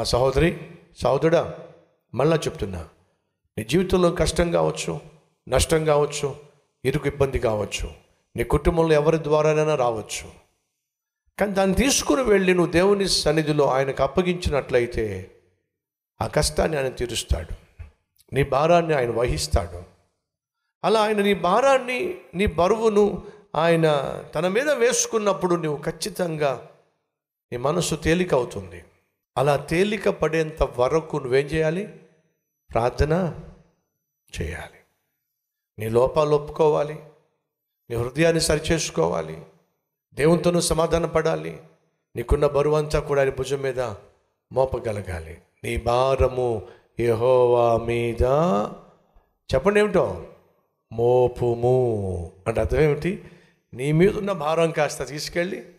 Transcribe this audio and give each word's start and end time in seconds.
మా 0.00 0.04
సహోదరి 0.04 0.60
సహోదరుడా 0.98 1.54
మళ్ళా 2.14 2.36
చెప్తున్నా. 2.36 2.88
నీ 3.58 3.64
జీవితంలో 3.64 4.10
కష్టం 4.10 4.52
కావచ్చు 4.52 5.00
నష్టం 5.48 5.84
కావచ్చు 5.84 6.36
ఇరుకు 6.84 7.08
ఇబ్బంది 7.08 7.38
కావచ్చు 7.38 7.90
నీ 8.36 8.44
కుటుంబంలో 8.44 8.94
ఎవరి 8.94 9.24
ద్వారానైనా 9.24 9.74
రావచ్చు. 9.74 10.30
కానీ 11.40 11.52
దాన్ని 11.52 11.76
తీసుకుని 11.76 12.22
వెళ్ళి 12.22 12.54
నువ్వు 12.54 12.72
దేవుని 12.72 13.08
సన్నిధిలో 13.08 13.64
ఆయనకు 13.64 14.02
అప్పగించినట్లయితే 14.02 15.30
ఆ 16.20 16.26
కష్టాన్ని 16.26 16.76
ఆయన 16.76 16.88
తీరుస్తాడు. 16.88 17.82
నీ 18.32 18.44
భారాన్ని 18.44 18.94
ఆయన 18.94 19.10
వహిస్తాడు. 19.10 19.82
అలా 20.84 21.00
ఆయన 21.00 21.22
నీ 21.22 21.34
భారాన్ని 21.34 22.14
నీ 22.34 22.46
బరువును 22.46 23.22
ఆయన 23.54 24.14
తన 24.34 24.48
మీద 24.48 24.70
వేసుకున్నప్పుడు 24.70 25.54
నువ్వు 25.54 25.82
ఖచ్చితంగా 25.82 26.68
నీ 27.52 27.58
మనసు 27.58 27.94
తేలికవుతుంది. 27.94 28.84
అలా 29.40 29.56
తేలిక 29.56 30.08
పడేంత 30.08 30.62
వరకు 30.62 31.16
నువ్వేం 31.16 31.46
చేయాలి? 31.46 31.86
ప్రార్థన 32.70 33.40
చేయాలి. 34.40 34.78
నీ 35.78 35.88
లోపాలు 35.88 36.30
ఒప్పుకోవాలి. 36.30 36.98
నీ 37.90 37.96
హృదయాన్ని 37.96 38.40
సరిచేసుకోవాలి. 38.40 39.42
దేవునితోనూ 40.14 40.60
సమాధాన 40.60 41.06
పడాలి. 41.06 41.62
నీకున్న 42.16 42.46
బరువు 42.46 42.74
అంతా 42.74 43.00
కూడా 43.00 43.22
ఆయన 43.22 43.30
భుజం 43.30 43.60
మీద 43.60 43.80
మోపగలగాలి. 44.52 45.42
నీ 45.64 45.76
భారము 45.76 46.68
యహోవా 47.00 47.76
మీద 47.76 48.22
చెప్పండి 49.54 49.80
ఏమిటో? 49.80 50.26
మోపుము. 50.92 52.32
అంటే 52.46 52.60
అర్థం 52.60 52.80
ఏమిటి? 52.80 53.24
నీ 53.74 53.92
మీద 53.92 54.16
ఉన్న 54.16 54.32
భారం 54.32 54.70
కాస్త 54.70 55.04
తీసుకెళ్ళి 55.04 55.72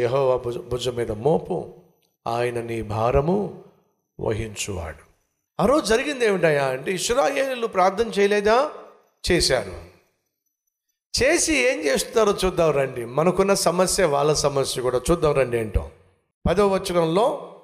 యహోవా 0.00 0.36
భుజ 0.36 0.58
భుజం 0.58 0.94
మీద 0.94 1.12
మోపు. 1.12 1.85
ఆయన 2.26 2.60
నీ 2.60 2.82
భారము 2.82 3.64
వహించువాడు. 4.20 5.06
ఆ 5.62 5.66
రోజు 5.66 5.86
జరిగింది 5.86 6.26
ఏమిటయా 6.26 6.64
అంటే 6.64 6.92
ఇస్రాయేలీలు 6.92 7.66
ప్రార్థన 7.66 8.08
చేయలేదా? 8.08 8.70
చేశారు. 9.32 9.96
చేసి 11.22 11.56
ఏం 11.56 11.80
చేస్తున్నారో 11.80 12.38
చూద్దాం 12.44 12.70
రండి. 12.70 13.04
మనకున్న 13.04 13.54
సమస్య 13.54 14.04
వాళ్ళ 14.04 14.32
సమస్య 14.32 14.82
కూడా 14.82 15.00
చూద్దాం 15.10 15.32
రండి 15.32 15.58
ఏంటో. 15.58 15.90
పదవ 16.48 16.74
వచనంలో 16.74 17.54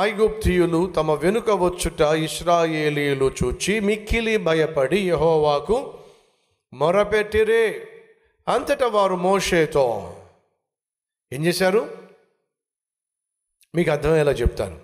ఐగుప్తియులు 0.00 0.92
తమ 0.96 1.12
వెనుక 1.12 1.50
వచ్చుట 1.50 2.00
ఇస్రాయేలీలు 2.00 3.30
చూచి 3.44 3.80
మిక్కిలి 3.80 4.36
భయపడి 4.36 5.08
యహోవాకు 5.08 5.94
మొరపెట్టిరే. 6.74 7.88
అంతటా 8.48 8.86
వారు 8.86 9.16
మోషేతో 9.16 10.16
ఏం 11.32 11.44
చేశారు? 11.44 12.03
మీకు 13.74 13.90
అర్థమయ్యేలా 13.90 14.32
చెప్తాను. 14.32 14.80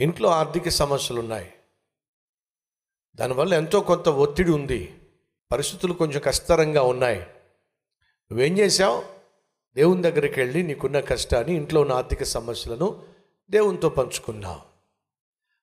ఇంట్లో 0.00 0.28
ఆర్థిక 0.28 0.68
సమస్యలు 0.68 1.20
ఉన్నాయి 1.20 1.52
దానివల్ల 3.14 3.54
ఎంతో 3.54 3.80
కొంత 3.80 4.08
ఒత్తిడి 4.08 4.50
ఉంది. 4.50 4.98
పరిస్థితులు 5.52 5.92
కొంచెం 5.92 6.22
కష్టతరంగా 6.24 6.82
ఉన్నాయి. 6.82 7.20
నువ్వేం 7.20 8.58
చేశావు? 8.58 9.02
దేవుని 9.74 10.02
దగ్గరికి 10.02 10.40
వెళ్ళి 10.40 10.62
నీకున్న 10.62 11.00
కష్టాన్ని 11.00 11.54
ఇంట్లో 11.54 11.80
ఉన్న 11.80 11.92
ఆర్థిక 11.92 12.22
సమస్యలను 12.22 13.02
దేవునితో 13.50 13.88
పంచుకున్నావు. 13.88 14.60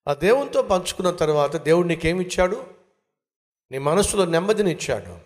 ఆ 0.10 0.14
దేవునితో 0.14 0.62
పంచుకున్న 0.62 1.12
తర్వాత 1.12 1.56
దేవుడు 1.56 1.88
నీకేమిచ్చాడు? 1.88 2.66
నీ 3.72 3.78
మనసులో 3.78 4.26
నెమ్మదిని 4.26 4.72
ఇచ్చాడు 4.72 5.18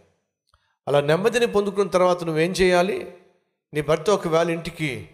అలా 0.88 1.02
నెమ్మదిని 1.02 1.48
పొందుకున్న 1.48 1.92
తర్వాత 1.92 2.24
నువ్వేం 2.24 2.52
చేయాలి? 2.52 3.18
నీ 3.74 3.82
భర్త 3.82 4.10
ఒకవేళ 4.10 4.50
ఇంటికి 4.50 5.10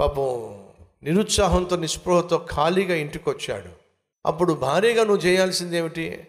పాపం 0.00 0.67
నిరుత్సాహంతో 1.02 1.76
నిస్పృహతో 1.76 2.48
ఖాళీగా 2.50 2.94
ఇంటికి 2.94 3.30
వచ్చాడు 3.30 3.70
అప్పుడు 4.26 4.52
భారీగా 4.52 5.04
నువ్వు 5.04 5.26
చేయాల్సింది 5.26 5.76
ఏమిటి? 5.76 6.26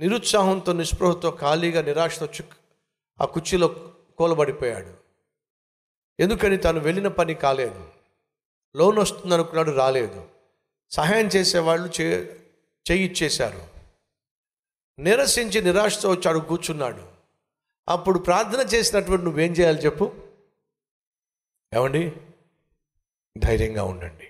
నిరుత్సాహంతో 0.00 0.72
నిస్పృహతో 0.72 1.30
ఖాళీగా 1.30 1.82
నిరాశతో 1.82 2.28
ఆ 3.20 3.24
కుర్చీలో 3.24 3.68
కూలబడిపోయాడు. 4.18 4.94
ఎందుకని 6.20 6.56
తను 6.56 6.80
వెళ్ళిన 6.80 7.08
పని 7.08 7.34
కాలేదు. 7.34 7.88
లోన్ 8.76 8.98
వస్తుంది 8.98 9.34
అనుకున్నాడు 9.34 9.70
రాలేదు. 9.70 10.28
సహాయం 10.90 11.26
చేసేవాళ్ళు 11.26 12.00
చే 12.00 12.40
చేయిచ్చేశారు. 12.90 13.62
నిరసించి 14.98 15.62
నిరాశతో 15.62 16.10
వచ్చాడు 16.10 16.38
కూర్చున్నాడు. 16.38 17.02
అప్పుడు 17.88 18.18
ప్రార్థన 18.18 18.60
చేసినటువంటి 18.60 19.24
నువ్వేం 19.24 19.52
చేయాలి 19.52 19.78
చెప్పు? 19.78 20.12
ఏమండి? 21.74 22.12
ధైర్యంగా 23.38 23.84
ఉండండి. 23.84 24.28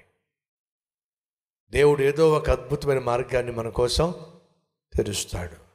దేవుడు 1.70 2.02
ఏదో 2.02 2.32
ఒక 2.32 2.50
అద్భుతమైన 2.50 2.98
మార్గాన్ని 2.98 3.52
మన 3.52 3.68
కోసం 3.68 4.14
తెరుస్తాడు. 4.94 5.66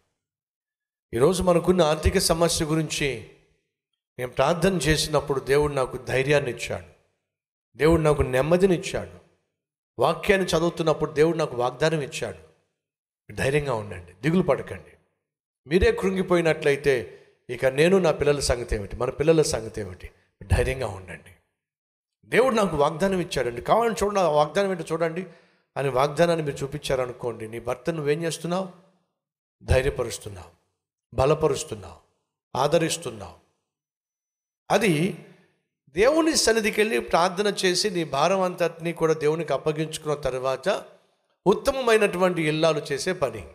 ఈరోజు 1.15 1.43
మనకున్న 1.43 1.81
ఆర్థిక 1.81 2.17
సమస్య 2.17 2.65
గురించి 2.65 3.29
నేను 4.19 4.31
ప్రార్థన 4.31 4.73
చేసినప్పుడు 4.73 5.39
దేవుడు 5.39 5.73
నాకు 5.73 5.97
ధైర్యాన్ని 5.97 6.51
ఇచ్చాడు. 6.51 6.85
దేవుడు 7.77 8.01
నాకు 8.01 8.21
నెమ్మదిని 8.21 8.75
ఇచ్చాడు. 8.75 9.11
వాక్యాన్ని 9.99 10.47
చదువుతున్నప్పుడు 10.47 11.11
దేవుడు 11.11 11.37
నాకు 11.37 11.55
వాగ్దానం 11.55 12.01
ఇచ్చాడు. 12.01 12.51
ధైర్యంగా 13.33 13.73
ఉండండి. 13.73 14.13
దిగులు 14.13 14.43
పడకండి. 14.43 14.93
మీరే 15.67 15.91
కృంగిపోయినట్లయితే 15.91 17.23
ఇక 17.49 17.65
నేను 17.65 17.99
నా 17.99 18.11
పిల్లల 18.11 18.39
సంగతి 18.39 18.75
ఏమిటి? 18.75 18.95
మన 18.95 19.09
పిల్లల 19.09 19.41
సంగతి 19.41 19.81
ఏమిటి? 19.81 20.11
ధైర్యంగా 20.43 20.87
ఉండండి. 20.87 21.35
దేవుడు 22.31 22.55
నాకు 22.55 22.77
వాగ్దానం 22.77 23.19
ఇచ్చాడండి. 23.19 23.61
కావాలని 23.61 23.95
చూడండి 24.03 24.19
ఆ 24.19 24.29
వాగ్దానం 24.29 24.71
ఏంటో 24.71 24.83
చూడండి. 24.91 25.25
అని 25.77 25.89
వాగ్దానాన్ని 25.89 26.45
మీరు 26.45 26.57
చూపించారనుకోండి 26.57 27.47
నీ 27.47 27.59
భర్త 27.59 27.89
నువ్వేం 27.89 28.23
చేస్తున్నావు? 28.23 28.69
ధైర్యపరుస్తున్నావు 29.63 30.61
బలపరుస్తున్నావు 31.15 31.97
ఆదరిస్తున్నావు. 32.57 33.33
అది 34.71 35.25
దేవుని 35.89 36.35
సన్నిధికి 36.35 36.81
వెళ్ళి 36.81 36.99
ప్రార్థన 36.99 37.47
చేసి 37.65 37.89
నీ 37.89 38.03
భారం 38.03 38.41
అంతటినీ 38.41 38.93
కూడా 38.93 39.13
దేవునికి 39.13 39.53
అప్పగించుకున్న 39.53 40.15
తర్వాత 40.15 40.83
ఉత్తమమైనటువంటి 41.47 42.41
ఇల్లాలు 42.41 42.81
చేసే 42.91 43.13
పని. 43.13 43.47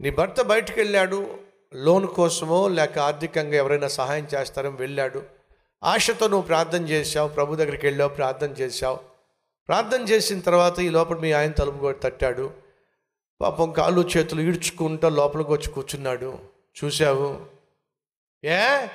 నీ 0.00 0.10
భర్త 0.10 0.42
బయటకు 0.42 0.80
వెళ్ళాడు 0.80 1.38
లోన్ 1.74 2.06
కోసమో 2.06 2.68
లేక 2.68 2.98
ఆర్థికంగా 2.98 3.54
ఎవరైనా 3.54 3.88
సహాయం 3.88 4.28
చేస్తారని 4.34 4.76
వెళ్ళాడు. 4.76 5.37
ఆశతో 5.82 6.28
నువ్వు 6.28 6.46
ప్రార్థన 6.46 6.88
చేశావు 6.88 7.28
ప్రభు 7.28 7.54
దగ్గరికి 7.54 7.86
వెళ్ళావు 7.86 8.14
ప్రార్థన 8.14 8.50
చేశావు. 8.50 9.00
ప్రార్థన 9.68 10.02
చేసిన 10.02 10.40
తర్వాత 10.40 10.78
ఈ 10.78 10.88
లోపల 10.88 11.16
మీ 11.16 11.32
ఆయన 11.32 11.50
తలుపు 11.50 11.76
కూడా 11.76 11.98
తట్టాడు. 11.98 12.54
పాపం 13.40 13.72
కాళ్ళు 13.72 14.08
చేతులు 14.16 14.40
ఈడ్చుకుంటూ 14.40 15.08
లోపలికి 15.08 15.52
వచ్చి 15.52 15.72
కూర్చున్నాడు. 15.72 16.38
చూశావు? 16.84 17.46
ఏ? 18.44 18.86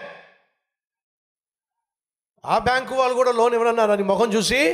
ఆ 2.45 2.57
బ్యాంకు 2.57 2.95
వాళ్ళు 2.95 3.15
కూడా 3.15 3.31
లోన్ 3.31 3.53
ఇవ్వనన్నారు 3.53 3.91
అని 3.91 4.03
ముఖం 4.03 4.33
చూసి? 4.33 4.73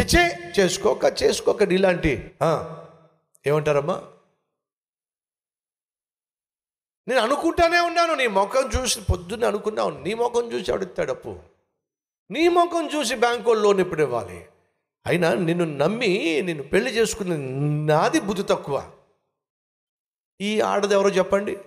చచ్చే 0.00 0.52
చేసుకోక 0.60 1.22
చేసుకోక 1.22 1.62
ఇలాంటి 1.62 2.30
ఏమంటారమ్మా? 3.46 4.02
నేను 7.08 7.20
అనుకుంటానే 7.20 7.80
ఉన్నాను 7.80 8.14
నీ 8.14 8.26
ముఖం 8.26 8.70
చూసి 8.76 9.00
పొద్దున్నే 9.00 9.46
అనుకున్నావు 9.46 9.90
నీ 9.90 10.14
ముఖం 10.14 10.52
చూసి 10.52 10.72
అడుగుతాడు 10.72 11.12
అప్పు. 11.12 11.38
నీ 12.30 12.48
ముఖం 12.48 12.90
చూసి 12.94 13.14
బ్యాంకు 13.14 13.50
వాళ్ళు 13.50 13.64
లోన్ 13.64 13.80
ఎప్పుడు 13.80 14.02
ఇవ్వాలి? 14.02 14.46
అయినా 15.06 15.34
నిన్ను 15.34 15.64
నమ్మి 15.64 16.42
నిన్ను 16.42 16.64
పెళ్ళి 16.64 16.90
చేసుకున్న 16.90 17.36
నాది 17.92 18.20
బుద్ధి 18.20 18.42
తక్కువ. 18.42 18.92
ఈ 20.40 20.60
ఆడది 20.60 20.94
ఎవరో 20.94 21.08
చెప్పండి? 21.08 21.58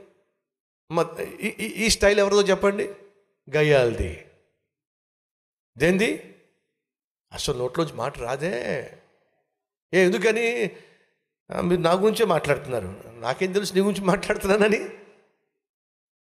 మ- 0.91 1.17
ఈ- 1.41 1.89
స్టైల్ 1.89 2.19
ఎవరిదో 2.19 2.41
చెప్పండి? 2.41 2.93
గయ్యాలది 3.55 4.25
దేంది? 5.77 6.35
అసలు 7.33 7.57
నోట్లోంచి 7.57 7.93
మాట 7.93 8.19
రాదే. 8.19 8.53
ఏ 9.93 10.05
ఎందుకని? 10.05 10.71
మీరు 11.61 11.81
నా 11.81 11.91
గురించే 11.91 12.25
మాట్లాడుతున్నారు. 12.25 13.03
నాకేం 13.07 13.51
తెలుసు 13.51 13.73
నీ 13.73 13.79
గురించి 13.79 14.05
మాట్లాడుతున్నానని? 14.05 14.89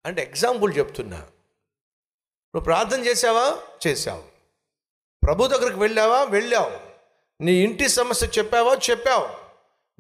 అంటే 0.07 0.23
ఎగ్జాంపుల్ 0.23 0.79
చెప్తున్నా. 0.79 1.17
నువ్వు 1.17 2.61
ప్రార్థన 2.61 3.05
చేసావా 3.07 3.59
చేసావు 3.87 4.23
ప్రభు 5.25 5.47
దగ్గరికి 5.47 5.79
వెళ్ళావా? 5.79 6.23
వెళ్ళావు. 6.23 6.81
నీ 7.43 7.53
ఇంటి 7.53 7.89
సమస్య 7.89 8.27
చెప్పావా? 8.27 8.75
చెప్పావు. 8.91 9.29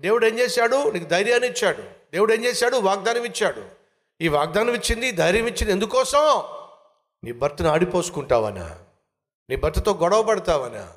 దేవుడు 0.00 0.26
ఏం 0.26 0.38
చేశాడు? 0.38 0.91
నీకు 0.91 1.05
ధైర్యాన్ని 1.05 1.49
ఇచ్చాడు. 1.49 1.82
దేవుడు 1.82 2.32
ఏం 2.32 2.44
చేశాడు? 2.44 2.76
వాగ్దానం 2.76 3.25
ఇచ్చాడు. 3.25 3.69
ఈ 4.20 4.29
వాగ్దానం 4.29 4.75
ఇచ్చింది 4.75 5.11
ధైర్యం 5.11 5.47
ఇచ్చింది 5.47 5.73
ఎందుకోసం? 5.73 6.43
నీ 7.25 7.32
భర్తను 7.32 7.69
ఆడిపోసుకుంటావనా? 7.69 8.85
నీ 9.50 9.56
భర్తతో 9.56 9.93
గొడవ 9.93 10.23
పడతావనా? 10.23 10.93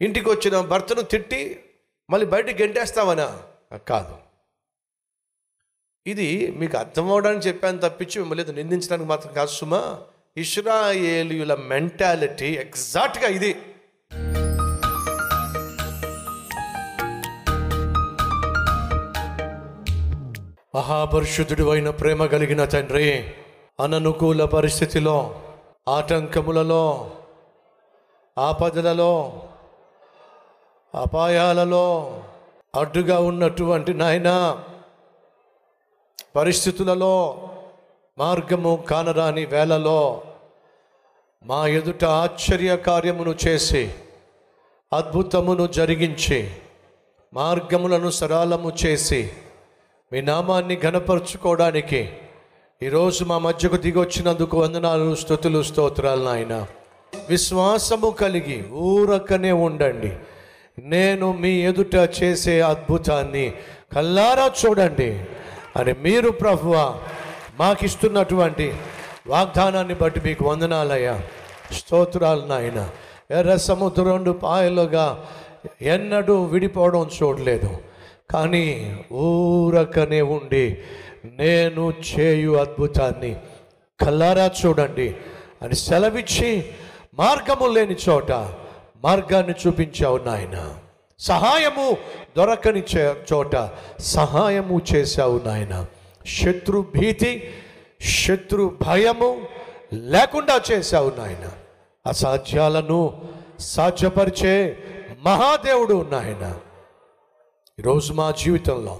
ఇంటికి 0.00 0.28
వచ్చిన 0.28 0.60
భర్తను 0.60 1.02
తిట్టి 1.02 1.64
మళ్ళీ 2.10 2.26
బయటికి 2.26 2.62
గెంటేస్తావనా? 2.62 3.42
కాదు. 3.88 4.25
ఇది 6.06 6.26
మీకు 6.56 6.76
అర్థం 6.76 7.10
అవడానికి 7.10 7.48
చెప్పాను 7.48 7.78
తప్పించి 7.78 8.20
మిమ్మల్ని 8.20 8.52
నిందించడానికి 8.52 9.08
మాత్రం 9.08 9.32
కాదు 9.32 9.50
సుమా. 9.50 9.80
ఇస్రాయేలీయుల 10.36 11.54
మెంటాలిటీ 11.54 12.50
ఎగ్జాక్ట్గా 12.64 13.28
ఇది. 13.28 13.52
మహాపరిశుద్ధుడు 20.74 21.70
అయిన 21.70 21.90
ప్రేమ 21.90 22.26
కలిగిన 22.26 22.64
తండ్రి 22.64 23.34
అననుకూల 23.80 24.44
పరిస్థితిలో 24.44 25.42
ఆటంకములలో 25.88 26.84
ఆపదలలో 28.36 29.12
అపాయాలలో 30.94 31.86
అడ్డుగా 32.74 33.18
ఉన్నటువంటి 33.20 33.94
నాయనా 33.94 34.34
పరిస్థితులలో 36.36 37.48
మార్గము 38.18 38.84
కానరాని 38.88 39.44
వేళలో 39.46 40.22
మా 41.46 41.66
ఎదుట 41.66 42.04
ఆశ్చర్య 42.04 42.76
కార్యమును 42.76 43.34
చేసి 43.46 43.90
అద్భుతమును 44.92 45.66
జరిగించి 45.66 46.50
మార్గములను 47.34 48.10
సరళము 48.10 48.72
చేసి 48.86 49.30
మీ 50.12 50.20
నామాన్ని 50.20 50.80
ఘనపరుచుకోవడానికి 50.80 52.10
ఈరోజు 52.82 53.24
మా 53.24 53.38
మధ్యకు 53.38 53.76
దిగొచ్చినందుకు 53.76 54.60
వందనాలు 54.60 55.14
స్థుతులు 55.14 55.62
స్తోత్రాలు 55.62 56.24
నాయన. 56.24 56.66
విశ్వాసము 57.28 58.10
కలిగి 58.10 58.68
ఊరకనే 58.70 59.52
ఉండండి. 59.52 60.16
నేను 60.78 61.32
మీ 61.32 61.60
ఎదుట 61.62 61.94
చేసే 62.22 62.60
అద్భుతాన్ని 62.60 63.52
కల్లారా 63.92 64.50
చూడండి. 64.66 65.24
అని 65.76 65.92
మీరు 65.92 66.30
ప్రభువ 66.30 67.00
మాకిస్తున్నటువంటి 67.60 68.74
వాగ్దానాన్ని 69.26 69.94
బట్టి 69.94 70.20
మీకు 70.20 70.44
వందనాలయ్యా. 70.44 71.22
స్తోత్రాలు 71.72 72.46
నాయన. 72.46 72.90
ఎర్ర 73.30 73.56
సముద్రం 73.56 74.06
రెండు 74.06 74.30
పాయలుగా 74.30 75.24
ఎన్నడూ 75.82 76.44
విడిపోవడం 76.44 77.10
చూడలేదు. 77.22 77.78
కానీ 78.30 78.96
ఊరకనే 79.12 80.22
ఉండి 80.22 80.78
నేను 81.24 81.92
చేయు 82.10 82.52
అద్భుతాన్ని 82.56 83.36
కల్లారా 84.00 84.50
చూడండి 84.66 85.14
అని 85.62 85.74
సెలవిచ్చి 85.74 86.64
మార్గము 87.14 87.66
లేని 87.66 87.96
చోట 88.08 88.32
మార్గాన్ని 89.04 89.54
చూపించావు 89.66 90.18
నాయనా. 90.18 90.74
సహాయము 91.18 91.96
దొరకని 92.36 92.82
చోట 93.32 93.70
సహాయము 93.98 94.80
చేశావు 94.94 95.40
నాయన. 95.44 95.86
శత్రు 96.26 96.86
భీతి 96.96 97.54
శత్రు 98.00 98.78
భయము 98.82 99.48
లేకుండా 99.92 100.60
చేశావు 100.72 101.12
నాయన. 101.18 101.52
అసాధ్యాలను 102.06 103.28
సాధ్యపరిచే 103.58 104.78
మహాదేవుడు 105.24 106.06
నాయన. 106.10 106.58
ఈరోజు 107.78 108.12
మా 108.12 108.30
జీవితంలో 108.30 108.98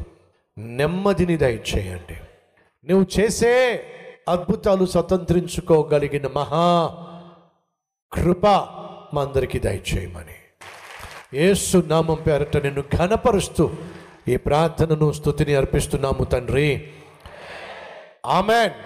నెమ్మదిని 0.59 1.37
దయచేయండి. 1.37 2.17
నువ్వు 2.93 3.21
చేసే 3.21 3.83
అద్భుతాలు 4.29 4.87
స్వతంత్రించుకోగలిగిన 4.87 6.27
మహా 6.27 6.89
కృప 8.13 8.47
మా 9.15 9.23
అందరికీ 9.23 9.59
దయచేయమని. 9.59 10.36
ఏసు 11.35 11.79
నామం 11.87 12.19
పేరట 12.27 12.57
నిన్ను 12.57 12.85
ఘనపరుస్తూ 12.97 13.71
ఈ 14.29 14.37
ప్రార్థనను 14.37 15.13
స్థుతిని 15.13 15.55
అర్పిస్తున్నాము 15.55 16.25
తండ్రి. 16.25 16.89
ఆమెన్. 18.27 18.86